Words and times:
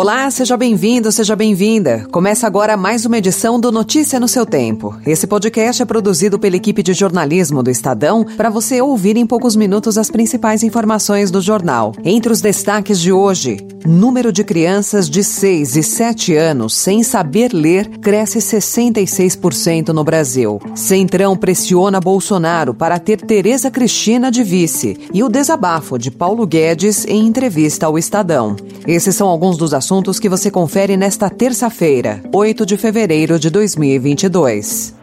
Olá, 0.00 0.30
seja 0.30 0.56
bem-vindo, 0.56 1.10
seja 1.10 1.34
bem-vinda. 1.34 2.06
Começa 2.12 2.46
agora 2.46 2.76
mais 2.76 3.04
uma 3.04 3.18
edição 3.18 3.58
do 3.58 3.72
Notícia 3.72 4.20
no 4.20 4.28
seu 4.28 4.46
Tempo. 4.46 4.96
Esse 5.04 5.26
podcast 5.26 5.82
é 5.82 5.84
produzido 5.84 6.38
pela 6.38 6.54
equipe 6.54 6.84
de 6.84 6.94
jornalismo 6.94 7.64
do 7.64 7.68
Estadão 7.68 8.24
para 8.36 8.48
você 8.48 8.80
ouvir 8.80 9.16
em 9.16 9.26
poucos 9.26 9.56
minutos 9.56 9.98
as 9.98 10.08
principais 10.08 10.62
informações 10.62 11.32
do 11.32 11.40
jornal. 11.40 11.92
Entre 12.04 12.32
os 12.32 12.40
destaques 12.40 13.00
de 13.00 13.10
hoje, 13.10 13.56
número 13.84 14.32
de 14.32 14.44
crianças 14.44 15.10
de 15.10 15.24
6 15.24 15.74
e 15.74 15.82
7 15.82 16.36
anos 16.36 16.74
sem 16.74 17.02
saber 17.02 17.52
ler 17.52 17.88
cresce 17.98 18.38
66% 18.38 19.88
no 19.88 20.04
Brasil. 20.04 20.60
Centrão 20.76 21.36
pressiona 21.36 21.98
Bolsonaro 21.98 22.72
para 22.72 23.00
ter 23.00 23.20
Tereza 23.20 23.68
Cristina 23.68 24.30
de 24.30 24.44
vice 24.44 24.96
e 25.12 25.24
o 25.24 25.28
desabafo 25.28 25.98
de 25.98 26.12
Paulo 26.12 26.46
Guedes 26.46 27.04
em 27.04 27.26
entrevista 27.26 27.86
ao 27.86 27.98
Estadão. 27.98 28.54
Esses 28.86 29.16
são 29.16 29.26
alguns 29.26 29.56
dos 29.56 29.74
assuntos 29.74 29.87
assuntos 29.88 30.20
que 30.20 30.28
você 30.28 30.50
confere 30.50 30.98
nesta 30.98 31.30
terça-feira, 31.30 32.20
8 32.30 32.66
de 32.66 32.76
fevereiro 32.76 33.38
de 33.38 33.48
2022. 33.48 34.94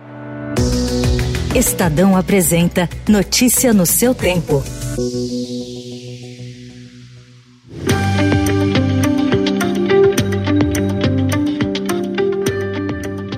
Estadão 1.55 2.15
apresenta 2.15 2.87
Notícia 3.09 3.73
no 3.73 3.87
seu 3.87 4.13
tempo. 4.13 4.63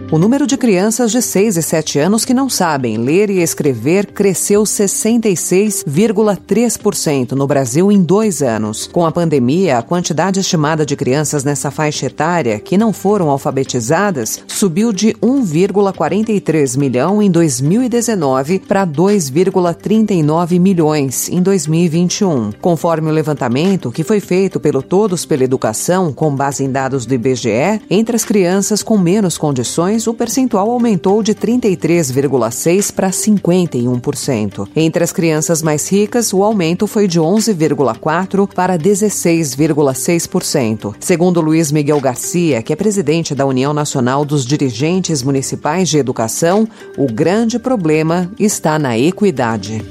O 0.10 0.18
número 0.18 0.48
de 0.48 0.56
crianças 0.56 1.12
de 1.12 1.22
6 1.22 1.58
e 1.58 1.62
7 1.62 2.00
anos 2.00 2.24
que 2.24 2.34
não 2.34 2.50
sabem 2.50 2.96
ler 2.96 3.30
e 3.30 3.42
escrever 3.42 4.06
cresceu 4.06 4.64
66,3% 4.64 7.34
no 7.34 7.46
Brasil 7.46 7.92
em 7.92 8.02
dois 8.02 8.42
anos. 8.42 8.88
Com 8.88 9.06
a 9.06 9.12
pandemia, 9.12 9.78
a 9.78 9.82
quantidade 9.82 10.40
estimada 10.40 10.86
de 10.86 10.96
crianças 10.96 11.44
nessa 11.44 11.70
faixa 11.70 12.06
etária 12.06 12.58
que 12.58 12.78
não 12.78 12.94
foram 12.94 13.30
alfabetizadas 13.30 14.42
subiu 14.48 14.94
de 14.94 15.08
1,43 15.16 16.78
milhão 16.78 17.22
em 17.22 17.30
2019 17.30 18.60
para 18.60 18.88
2,39 18.88 20.58
milhões 20.58 21.28
em 21.28 21.42
2021. 21.42 22.54
Conforme 22.62 23.10
o 23.10 23.14
levantamento 23.14 23.92
que 23.92 24.06
foi 24.06 24.22
feito 24.22 24.58
pelo 24.58 24.82
Todos 24.82 25.26
pela 25.26 25.44
Educação, 25.44 26.14
com 26.14 26.34
base 26.34 26.64
em 26.64 26.72
dados 26.72 27.06
do 27.06 27.14
IBGE, 27.14 27.82
entre 27.90 28.16
as 28.16 28.24
crianças 28.24 28.82
com 28.82 28.98
menos 28.98 29.38
condições, 29.38 29.97
o 30.06 30.14
percentual 30.14 30.70
aumentou 30.70 31.24
de 31.24 31.34
33,6% 31.34 32.92
para 32.92 33.10
51%. 33.10 34.68
Entre 34.76 35.04
as 35.04 35.12
crianças 35.12 35.64
mais 35.64 35.90
ricas, 35.90 36.32
o 36.34 36.44
aumento 36.44 36.86
foi 36.86 37.08
de 37.08 37.20
11,4% 37.20 38.54
para 38.54 38.78
16,6%. 38.78 40.94
Segundo 41.00 41.42
Luiz 41.42 41.72
Miguel 41.72 42.00
Garcia, 42.02 42.62
que 42.62 42.74
é 42.74 42.76
presidente 42.76 43.34
da 43.34 43.46
União 43.46 43.74
Nacional 43.74 44.26
dos 44.26 44.46
Dirigentes 44.46 45.24
Municipais 45.24 45.88
de 45.90 45.98
Educação, 45.98 46.68
o 46.98 47.08
grande 47.08 47.58
problema 47.58 48.30
está 48.38 48.78
na 48.78 48.98
equidade. 48.98 49.82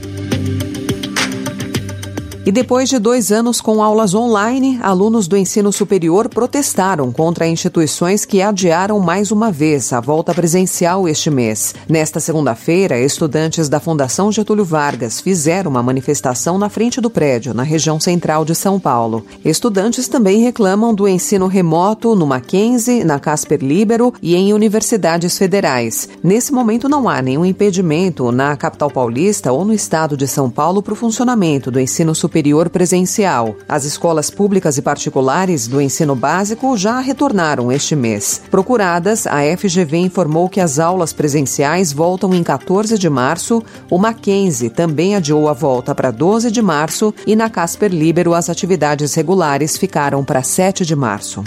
E 2.47 2.53
depois 2.53 2.89
de 2.89 3.01
dois 3.01 3.33
anos 3.33 3.61
com 3.61 3.83
aulas 3.83 4.15
online, 4.15 4.79
alunos 4.81 5.27
do 5.27 5.37
ensino 5.37 5.73
superior 5.73 6.29
protestaram 6.29 7.11
contra 7.11 7.49
instituições 7.49 8.25
que 8.25 8.41
adiaram 8.41 9.01
mais 9.01 9.33
uma 9.33 9.51
vez 9.51 9.93
a 9.93 9.99
volta 10.01 10.33
presencial 10.33 11.09
este 11.09 11.29
mês. 11.29 11.75
Nesta 11.89 12.21
segunda-feira, 12.21 13.01
estudantes 13.01 13.69
da 13.69 13.81
Fundação 13.81 14.31
Getúlio 14.31 14.65
Vargas 14.65 15.21
fizeram 15.21 15.73
uma 15.73 15.83
manifestação 15.83 16.57
na 16.57 16.69
frente 16.69 17.01
do 17.01 17.11
prédio, 17.11 17.53
na 17.53 17.65
região 17.65 17.99
central 17.99 18.45
de 18.45 18.55
São 18.55 18.79
Paulo. 18.79 19.27
Estudantes 19.45 20.07
também 20.07 20.41
reclamam 20.41 20.95
do 20.95 21.09
ensino 21.09 21.49
remoto 21.49 22.15
no 22.15 22.29
Mackenzie, 22.29 23.03
na 23.03 23.19
Casper 23.19 23.59
Libero 23.61 24.15
e 24.23 24.37
em 24.37 24.53
universidades 24.53 25.37
federais. 25.37 26.09
Nesse 26.23 26.53
momento, 26.53 26.89
não 26.89 27.09
há 27.09 27.21
nenhum 27.21 27.45
impedimento 27.45 28.31
na 28.31 28.57
capital 28.57 28.89
paulista 28.89 29.51
ou 29.51 29.65
no 29.65 29.75
estado 29.75 30.17
de 30.17 30.29
São 30.29 30.49
Paulo 30.49 30.81
para 30.81 30.93
o 30.93 30.97
funcionamento 30.97 31.73
do 31.73 31.81
ensino 31.81 32.15
superior 32.15 32.36
superior 32.37 32.69
presencial. 32.69 33.57
As 33.67 33.87
escolas 33.87 34.29
públicas 34.29 34.77
e 34.77 34.83
particulares 34.83 35.67
do 35.67 35.81
ensino 35.81 36.15
básico 36.15 36.77
já 36.77 37.01
retornaram 37.01 37.73
este 37.73 37.97
mês. 37.97 38.43
Procuradas, 38.51 39.27
a 39.27 39.39
FGV 39.57 39.97
informou 39.97 40.47
que 40.47 40.61
as 40.61 40.79
aulas 40.79 41.15
presenciais 41.15 41.95
voltam 41.95 42.35
em 42.35 42.43
14 42.43 42.99
de 42.99 43.09
março, 43.09 43.63
o 43.89 43.97
Mackenzie 43.97 44.69
também 44.69 45.17
adiou 45.17 45.49
a 45.49 45.55
volta 45.55 45.95
para 45.95 46.11
12 46.11 46.51
de 46.51 46.61
março 46.61 47.15
e 47.27 47.35
na 47.35 47.49
Casper 47.49 47.91
Libero 47.91 48.35
as 48.35 48.51
atividades 48.51 49.15
regulares 49.15 49.79
ficaram 49.79 50.23
para 50.23 50.43
7 50.43 50.85
de 50.85 50.95
março. 50.95 51.43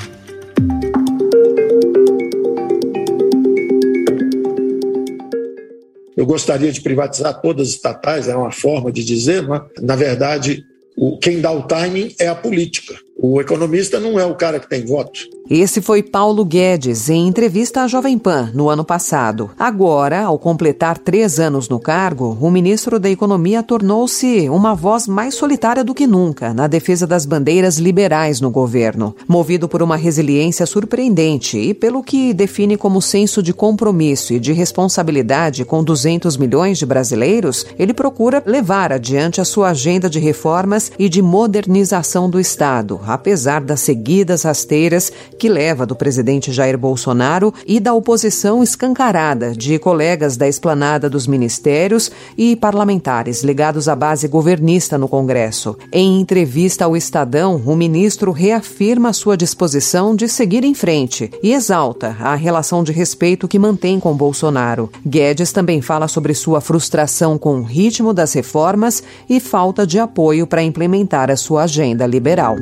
Eu 6.17 6.25
gostaria 6.25 6.71
de 6.71 6.81
privatizar 6.81 7.39
todas 7.39 7.67
as 7.67 7.73
estatais, 7.75 8.27
é 8.27 8.35
uma 8.35 8.51
forma 8.51 8.91
de 8.91 9.05
dizer, 9.05 9.47
mas, 9.47 9.61
na 9.79 9.95
verdade, 9.95 10.65
o, 10.99 11.17
quem 11.17 11.39
dá 11.39 11.51
o 11.51 11.63
timing 11.63 12.13
é 12.19 12.27
a 12.27 12.35
política. 12.35 12.99
O 13.21 13.41
economista 13.41 13.99
não 13.99 14.17
é 14.17 14.25
o 14.25 14.33
cara 14.33 14.61
que 14.61 14.69
tem 14.69 14.85
voto. 14.85 15.27
Esse 15.49 15.81
foi 15.81 16.01
Paulo 16.01 16.45
Guedes 16.45 17.09
em 17.09 17.27
entrevista 17.27 17.81
à 17.81 17.87
Jovem 17.87 18.19
Pan 18.19 18.51
no 18.53 18.69
ano 18.69 18.85
passado. 18.85 19.49
Agora, 19.59 20.23
ao 20.23 20.37
completar 20.37 20.97
três 20.97 21.39
anos 21.39 21.67
no 21.67 21.79
cargo, 21.79 22.37
o 22.39 22.51
ministro 22.51 22.99
da 22.99 23.09
Economia 23.09 23.63
tornou-se 23.63 24.47
uma 24.47 24.75
voz 24.75 25.07
mais 25.07 25.33
solitária 25.33 25.83
do 25.83 25.95
que 25.95 26.05
nunca 26.05 26.53
na 26.53 26.67
defesa 26.67 27.07
das 27.07 27.25
bandeiras 27.25 27.77
liberais 27.77 28.39
no 28.39 28.51
governo. 28.51 29.15
Movido 29.27 29.67
por 29.67 29.81
uma 29.81 29.97
resiliência 29.97 30.67
surpreendente 30.67 31.57
e 31.57 31.73
pelo 31.73 32.03
que 32.03 32.31
define 32.31 32.77
como 32.77 33.01
senso 33.01 33.41
de 33.41 33.51
compromisso 33.51 34.33
e 34.33 34.39
de 34.39 34.53
responsabilidade 34.53 35.65
com 35.65 35.83
200 35.83 36.37
milhões 36.37 36.77
de 36.77 36.85
brasileiros, 36.85 37.65
ele 37.77 37.93
procura 37.93 38.41
levar 38.45 38.93
adiante 38.93 39.41
a 39.41 39.45
sua 39.45 39.71
agenda 39.71 40.07
de 40.07 40.19
reformas 40.19 40.91
e 40.97 41.09
de 41.09 41.23
modernização 41.23 42.29
do 42.29 42.39
Estado 42.39 42.99
apesar 43.13 43.61
das 43.61 43.79
seguidas 43.81 44.43
rasteiras 44.43 45.11
que 45.37 45.49
leva 45.49 45.85
do 45.85 45.95
presidente 45.95 46.51
Jair 46.51 46.77
Bolsonaro 46.77 47.53
e 47.65 47.79
da 47.79 47.93
oposição 47.93 48.63
escancarada 48.63 49.51
de 49.51 49.77
colegas 49.79 50.37
da 50.37 50.47
esplanada 50.47 51.09
dos 51.09 51.27
ministérios 51.27 52.11
e 52.37 52.55
parlamentares 52.55 53.43
ligados 53.43 53.87
à 53.87 53.95
base 53.95 54.27
governista 54.27 54.97
no 54.97 55.07
Congresso. 55.07 55.77
Em 55.91 56.19
entrevista 56.19 56.85
ao 56.85 56.95
Estadão, 56.95 57.61
o 57.65 57.75
ministro 57.75 58.31
reafirma 58.31 59.13
sua 59.13 59.35
disposição 59.35 60.15
de 60.15 60.27
seguir 60.27 60.63
em 60.63 60.73
frente 60.73 61.31
e 61.41 61.53
exalta 61.53 62.15
a 62.19 62.35
relação 62.35 62.83
de 62.83 62.91
respeito 62.91 63.47
que 63.47 63.59
mantém 63.59 63.99
com 63.99 64.15
Bolsonaro. 64.15 64.89
Guedes 65.05 65.51
também 65.51 65.81
fala 65.81 66.07
sobre 66.07 66.33
sua 66.33 66.61
frustração 66.61 67.37
com 67.37 67.59
o 67.59 67.63
ritmo 67.63 68.13
das 68.13 68.33
reformas 68.33 69.03
e 69.29 69.39
falta 69.39 69.85
de 69.85 69.99
apoio 69.99 70.45
para 70.45 70.63
implementar 70.63 71.29
a 71.31 71.35
sua 71.35 71.63
agenda 71.63 72.05
liberal. 72.05 72.55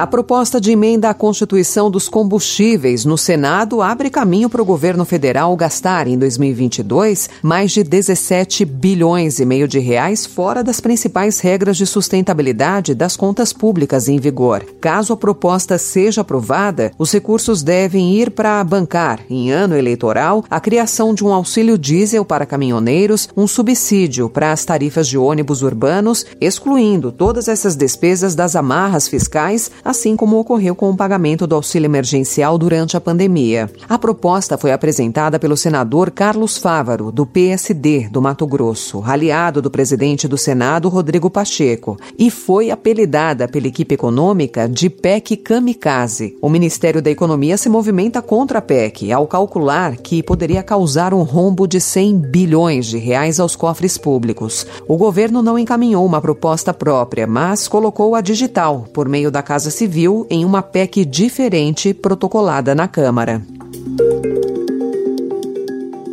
A 0.00 0.06
proposta 0.06 0.58
de 0.58 0.72
emenda 0.72 1.10
à 1.10 1.12
Constituição 1.12 1.90
dos 1.90 2.08
Combustíveis 2.08 3.04
no 3.04 3.18
Senado 3.18 3.82
abre 3.82 4.08
caminho 4.08 4.48
para 4.48 4.62
o 4.62 4.64
governo 4.64 5.04
federal 5.04 5.54
gastar 5.54 6.08
em 6.08 6.16
2022 6.16 7.28
mais 7.42 7.70
de 7.70 7.84
17 7.84 8.64
bilhões 8.64 9.40
e 9.40 9.44
meio 9.44 9.68
de 9.68 9.78
reais 9.78 10.24
fora 10.24 10.64
das 10.64 10.80
principais 10.80 11.40
regras 11.40 11.76
de 11.76 11.86
sustentabilidade 11.86 12.94
das 12.94 13.14
contas 13.14 13.52
públicas 13.52 14.08
em 14.08 14.18
vigor. 14.18 14.64
Caso 14.80 15.12
a 15.12 15.18
proposta 15.18 15.76
seja 15.76 16.22
aprovada, 16.22 16.92
os 16.96 17.12
recursos 17.12 17.62
devem 17.62 18.14
ir 18.14 18.30
para 18.30 18.64
bancar, 18.64 19.20
em 19.28 19.50
ano 19.50 19.76
eleitoral, 19.76 20.42
a 20.48 20.58
criação 20.60 21.12
de 21.12 21.22
um 21.22 21.30
auxílio 21.30 21.76
diesel 21.76 22.24
para 22.24 22.46
caminhoneiros, 22.46 23.28
um 23.36 23.46
subsídio 23.46 24.30
para 24.30 24.50
as 24.50 24.64
tarifas 24.64 25.06
de 25.06 25.18
ônibus 25.18 25.60
urbanos, 25.60 26.24
excluindo 26.40 27.12
todas 27.12 27.48
essas 27.48 27.76
despesas 27.76 28.34
das 28.34 28.56
amarras 28.56 29.06
fiscais 29.06 29.70
assim 29.90 30.16
como 30.16 30.38
ocorreu 30.38 30.74
com 30.74 30.88
o 30.88 30.96
pagamento 30.96 31.46
do 31.46 31.54
auxílio 31.54 31.86
emergencial 31.86 32.56
durante 32.56 32.96
a 32.96 33.00
pandemia. 33.00 33.70
A 33.88 33.98
proposta 33.98 34.56
foi 34.56 34.72
apresentada 34.72 35.38
pelo 35.38 35.56
senador 35.56 36.10
Carlos 36.10 36.56
Fávaro, 36.56 37.10
do 37.10 37.26
PSD 37.26 38.08
do 38.08 38.22
Mato 38.22 38.46
Grosso, 38.46 39.02
aliado 39.04 39.60
do 39.60 39.70
presidente 39.70 40.28
do 40.28 40.38
Senado, 40.38 40.88
Rodrigo 40.88 41.28
Pacheco, 41.28 41.98
e 42.18 42.30
foi 42.30 42.70
apelidada 42.70 43.48
pela 43.48 43.66
equipe 43.66 43.94
econômica 43.94 44.68
de 44.68 44.88
PEC 44.88 45.36
Kamikaze. 45.36 46.36
O 46.40 46.48
Ministério 46.48 47.02
da 47.02 47.10
Economia 47.10 47.56
se 47.56 47.68
movimenta 47.68 48.22
contra 48.22 48.58
a 48.58 48.62
PEC, 48.62 49.12
ao 49.12 49.26
calcular 49.26 49.96
que 49.96 50.22
poderia 50.22 50.62
causar 50.62 51.12
um 51.12 51.22
rombo 51.22 51.66
de 51.66 51.80
100 51.80 52.16
bilhões 52.16 52.86
de 52.86 52.98
reais 52.98 53.40
aos 53.40 53.56
cofres 53.56 53.98
públicos. 53.98 54.66
O 54.86 54.96
governo 54.96 55.42
não 55.42 55.58
encaminhou 55.58 56.04
uma 56.06 56.20
proposta 56.20 56.72
própria, 56.72 57.26
mas 57.26 57.66
colocou 57.66 58.14
a 58.14 58.20
digital, 58.20 58.86
por 58.92 59.08
meio 59.08 59.30
da 59.30 59.42
Casa 59.42 59.69
Civil, 59.70 60.26
em 60.28 60.44
uma 60.44 60.62
PEC 60.62 61.04
diferente 61.04 61.94
protocolada 61.94 62.74
na 62.74 62.88
Câmara. 62.88 63.42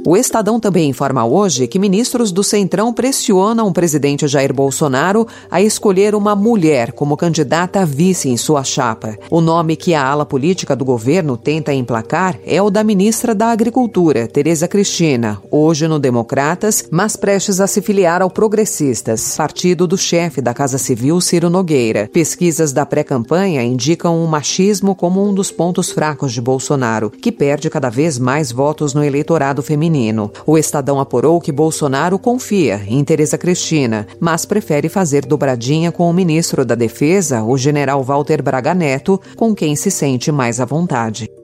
O 0.10 0.16
Estadão 0.16 0.58
também 0.58 0.90
informa 0.90 1.26
hoje 1.26 1.68
que 1.68 1.78
ministros 1.78 2.32
do 2.32 2.42
Centrão 2.42 2.94
pressionam 2.94 3.68
o 3.68 3.74
presidente 3.74 4.26
Jair 4.26 4.54
Bolsonaro 4.54 5.28
a 5.52 5.62
escolher 5.62 6.16
uma 6.16 6.34
mulher 6.34 6.94
como 6.94 7.18
candidata 7.18 7.82
a 7.82 7.86
vice 7.86 8.30
em 8.30 8.38
sua 8.38 8.64
chapa. 8.64 9.18
O 9.30 9.42
nome 9.42 9.76
que 9.76 9.94
a 9.94 10.02
ala 10.02 10.26
política 10.26 10.78
do 10.78 10.86
governo 10.86 11.36
tenta 11.36 11.74
emplacar 11.74 12.40
é 12.46 12.62
o 12.62 12.70
da 12.70 12.86
ministra 12.86 13.36
da 13.36 13.48
Agricultura, 13.48 14.30
Tereza 14.30 14.66
Cristina, 14.66 15.42
hoje 15.52 15.90
no 15.90 16.00
Democratas, 16.00 16.88
mas 16.90 17.18
prestes 17.18 17.60
a 17.60 17.68
se 17.68 17.82
filiar 17.82 18.22
ao 18.22 18.32
Progressistas, 18.32 19.36
partido 19.36 19.86
do 19.86 19.98
chefe 19.98 20.40
da 20.40 20.54
Casa 20.54 20.78
Civil, 20.78 21.20
Ciro 21.20 21.50
Nogueira. 21.50 22.10
Pesquisas 22.14 22.72
da 22.72 22.86
pré-campanha 22.86 23.62
indicam 23.62 24.24
o 24.24 24.26
machismo 24.26 24.96
como 24.96 25.22
um 25.22 25.34
dos 25.34 25.52
pontos 25.52 25.92
fracos 25.92 26.32
de 26.32 26.40
Bolsonaro, 26.40 27.10
que 27.10 27.30
perde 27.30 27.70
cada 27.70 27.90
vez 27.90 28.18
mais 28.18 28.54
votos 28.54 28.94
no 28.94 29.04
eleitorado 29.04 29.62
feminino 29.62 29.97
feminino. 29.98 30.32
O 30.46 30.58
Estadão 30.58 31.00
apurou 31.00 31.42
que 31.42 31.52
Bolsonaro 31.52 32.20
confia 32.20 32.82
em 32.88 33.04
Tereza 33.04 33.38
Cristina, 33.38 34.08
mas 34.20 34.46
prefere 34.46 34.88
fazer 34.90 35.26
dobradinha 35.26 35.92
com 35.92 36.10
o 36.10 36.14
ministro 36.14 36.64
da 36.64 36.76
Defesa, 36.76 37.44
o 37.44 37.58
general 37.58 38.04
Walter 38.04 38.42
Braga 38.42 38.74
Neto, 38.74 39.20
com 39.36 39.56
quem 39.56 39.76
se 39.76 39.90
sente 39.90 40.32
mais 40.32 40.60
à 40.60 40.66
vontade. 40.66 41.37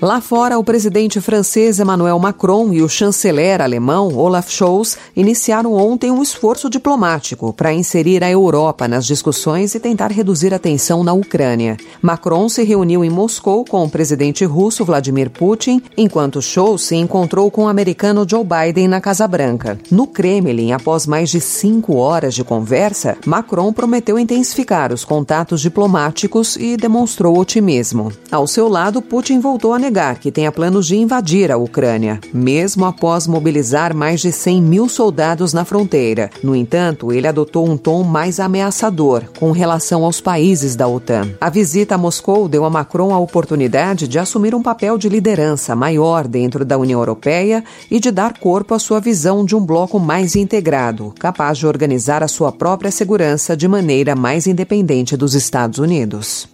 Lá 0.00 0.20
fora, 0.20 0.58
o 0.58 0.64
presidente 0.64 1.22
francês 1.22 1.80
Emmanuel 1.80 2.18
Macron 2.18 2.70
e 2.70 2.82
o 2.82 2.88
chanceler 2.88 3.62
alemão 3.62 4.14
Olaf 4.14 4.50
Scholz 4.50 4.98
iniciaram 5.16 5.72
ontem 5.72 6.10
um 6.10 6.22
esforço 6.22 6.68
diplomático 6.68 7.50
para 7.54 7.72
inserir 7.72 8.22
a 8.22 8.30
Europa 8.30 8.86
nas 8.86 9.06
discussões 9.06 9.74
e 9.74 9.80
tentar 9.80 10.12
reduzir 10.12 10.52
a 10.52 10.58
tensão 10.58 11.02
na 11.02 11.14
Ucrânia. 11.14 11.78
Macron 12.02 12.46
se 12.50 12.62
reuniu 12.62 13.02
em 13.02 13.08
Moscou 13.08 13.64
com 13.64 13.84
o 13.84 13.88
presidente 13.88 14.44
russo 14.44 14.84
Vladimir 14.84 15.30
Putin, 15.30 15.80
enquanto 15.96 16.42
Scholz 16.42 16.82
se 16.82 16.96
encontrou 16.96 17.50
com 17.50 17.64
o 17.64 17.68
americano 17.68 18.26
Joe 18.28 18.44
Biden 18.44 18.88
na 18.88 19.00
Casa 19.00 19.26
Branca. 19.26 19.78
No 19.90 20.06
Kremlin, 20.06 20.72
após 20.72 21.06
mais 21.06 21.30
de 21.30 21.40
cinco 21.40 21.96
horas 21.96 22.34
de 22.34 22.44
conversa, 22.44 23.16
Macron 23.24 23.72
prometeu 23.72 24.18
intensificar 24.18 24.92
os 24.92 25.06
contatos 25.06 25.62
diplomáticos 25.62 26.54
e 26.56 26.76
demonstrou 26.76 27.38
otimismo. 27.38 28.12
Ao 28.30 28.46
seu 28.46 28.68
lado, 28.68 29.00
Putin 29.00 29.40
voltou 29.40 29.72
a 29.72 29.85
negar 29.86 30.18
que 30.18 30.32
tenha 30.32 30.50
planos 30.50 30.84
de 30.84 30.96
invadir 30.96 31.52
a 31.52 31.56
Ucrânia, 31.56 32.18
mesmo 32.34 32.84
após 32.84 33.28
mobilizar 33.28 33.94
mais 33.94 34.20
de 34.20 34.32
100 34.32 34.60
mil 34.60 34.88
soldados 34.88 35.52
na 35.52 35.64
fronteira. 35.64 36.28
No 36.42 36.56
entanto, 36.56 37.12
ele 37.12 37.28
adotou 37.28 37.68
um 37.68 37.76
tom 37.76 38.02
mais 38.02 38.40
ameaçador 38.40 39.22
com 39.38 39.52
relação 39.52 40.04
aos 40.04 40.20
países 40.20 40.74
da 40.74 40.88
OTAN. 40.88 41.30
A 41.40 41.48
visita 41.48 41.94
a 41.94 41.98
Moscou 41.98 42.48
deu 42.48 42.64
a 42.64 42.70
Macron 42.70 43.14
a 43.14 43.18
oportunidade 43.20 44.08
de 44.08 44.18
assumir 44.18 44.56
um 44.56 44.62
papel 44.62 44.98
de 44.98 45.08
liderança 45.08 45.76
maior 45.76 46.26
dentro 46.26 46.64
da 46.64 46.76
União 46.76 46.98
Europeia 46.98 47.62
e 47.88 48.00
de 48.00 48.10
dar 48.10 48.38
corpo 48.40 48.74
à 48.74 48.80
sua 48.80 48.98
visão 48.98 49.44
de 49.44 49.54
um 49.54 49.64
bloco 49.64 50.00
mais 50.00 50.34
integrado, 50.34 51.14
capaz 51.16 51.58
de 51.58 51.66
organizar 51.66 52.24
a 52.24 52.28
sua 52.28 52.50
própria 52.50 52.90
segurança 52.90 53.56
de 53.56 53.68
maneira 53.68 54.16
mais 54.16 54.48
independente 54.48 55.16
dos 55.16 55.34
Estados 55.34 55.78
Unidos. 55.78 56.48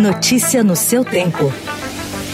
Notícia 0.00 0.64
no 0.64 0.74
seu 0.74 1.04
tempo. 1.04 1.52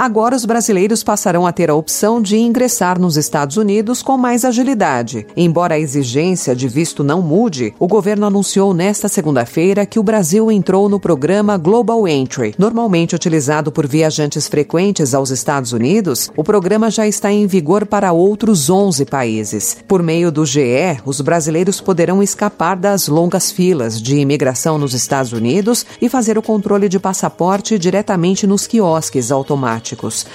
Agora, 0.00 0.34
os 0.34 0.46
brasileiros 0.46 1.02
passarão 1.02 1.46
a 1.46 1.52
ter 1.52 1.68
a 1.68 1.74
opção 1.74 2.22
de 2.22 2.38
ingressar 2.38 2.98
nos 2.98 3.18
Estados 3.18 3.58
Unidos 3.58 4.00
com 4.00 4.16
mais 4.16 4.46
agilidade. 4.46 5.26
Embora 5.36 5.74
a 5.74 5.78
exigência 5.78 6.56
de 6.56 6.66
visto 6.68 7.04
não 7.04 7.20
mude, 7.20 7.74
o 7.78 7.86
governo 7.86 8.24
anunciou 8.24 8.72
nesta 8.72 9.10
segunda-feira 9.10 9.84
que 9.84 9.98
o 9.98 10.02
Brasil 10.02 10.50
entrou 10.50 10.88
no 10.88 10.98
programa 10.98 11.58
Global 11.58 12.08
Entry. 12.08 12.54
Normalmente 12.56 13.14
utilizado 13.14 13.70
por 13.70 13.86
viajantes 13.86 14.48
frequentes 14.48 15.12
aos 15.12 15.28
Estados 15.28 15.74
Unidos, 15.74 16.30
o 16.34 16.42
programa 16.42 16.90
já 16.90 17.06
está 17.06 17.30
em 17.30 17.46
vigor 17.46 17.84
para 17.84 18.10
outros 18.10 18.70
11 18.70 19.04
países. 19.04 19.76
Por 19.86 20.02
meio 20.02 20.32
do 20.32 20.46
GE, 20.46 20.98
os 21.04 21.20
brasileiros 21.20 21.78
poderão 21.78 22.22
escapar 22.22 22.74
das 22.74 23.06
longas 23.06 23.50
filas 23.50 24.00
de 24.00 24.16
imigração 24.16 24.78
nos 24.78 24.94
Estados 24.94 25.34
Unidos 25.34 25.84
e 26.00 26.08
fazer 26.08 26.38
o 26.38 26.42
controle 26.42 26.88
de 26.88 26.98
passaporte 26.98 27.78
diretamente 27.78 28.46
nos 28.46 28.66
quiosques 28.66 29.30
automáticos. 29.30 29.89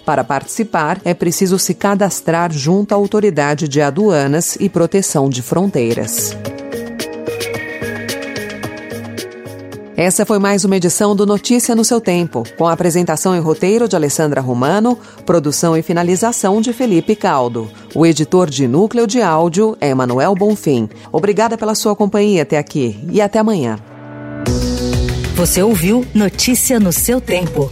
Para 0.06 0.24
participar, 0.24 1.00
é 1.04 1.13
preciso 1.13 1.57
se 1.60 1.74
cadastrar 1.74 2.52
junto 2.52 2.94
à 2.94 2.96
Autoridade 2.96 3.68
de 3.68 3.81
Aduanas 3.81 4.57
e 4.60 4.69
Proteção 4.69 5.30
de 5.30 5.42
Fronteiras. 5.42 6.36
Essa 9.98 10.25
foi 10.25 10.40
mais 10.40 10.66
uma 10.66 10.75
edição 10.75 11.16
do 11.16 11.25
Notícia 11.25 11.74
no 11.74 11.86
seu 11.86 12.02
tempo, 12.02 12.44
com 12.57 12.68
apresentação 12.68 13.34
e 13.34 13.40
roteiro 13.40 13.88
de 13.88 13.96
Alessandra 13.96 14.42
Romano, 14.42 15.00
produção 15.25 15.78
e 15.78 15.81
finalização 15.81 16.60
de 16.60 16.74
Felipe 16.74 17.16
Caldo. 17.16 17.69
O 17.94 18.06
editor 18.06 18.50
de 18.50 18.68
núcleo 18.68 19.07
de 19.07 19.22
áudio 19.22 19.78
é 19.80 19.88
Emanuel 19.88 20.36
Bonfim. 20.36 20.90
Obrigada 21.13 21.57
pela 21.57 21.74
sua 21.74 21.96
companhia 21.96 22.42
até 22.42 22.57
aqui 22.57 23.00
e 23.10 23.22
até 23.22 23.40
amanhã. 23.40 23.80
Você 25.36 25.63
ouviu 25.63 26.06
Notícia 26.13 26.78
no 26.78 26.92
seu 26.92 27.22
tempo. 27.22 27.72